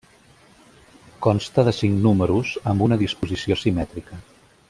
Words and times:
Consta 1.25 1.65
de 1.67 1.73
cinc 1.81 2.01
números, 2.07 2.55
amb 2.73 2.87
una 2.87 2.99
disposició 3.05 3.59
simètrica. 3.67 4.19